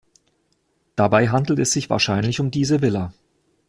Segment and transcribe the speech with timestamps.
[0.95, 3.13] Dabei handelt es sich wahrscheinlich um diese Villa.